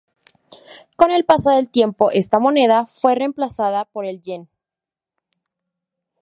[0.95, 4.49] Con el paso del tiempo, esta moneda fue reemplazada por el Yen.